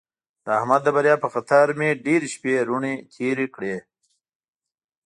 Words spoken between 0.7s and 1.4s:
د بریا په